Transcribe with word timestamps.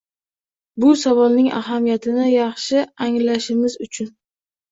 Bu 0.83 0.93
savolning 1.01 1.49
ahamiyatini 1.57 2.25
yaxshi 2.31 2.81
anglashimiz 3.09 3.79
uchun 3.89 4.09